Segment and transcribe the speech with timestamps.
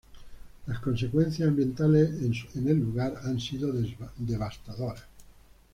[0.65, 2.09] Las consecuencias ambientales
[2.55, 3.71] en el lugar han sido
[4.17, 5.03] devastadoras.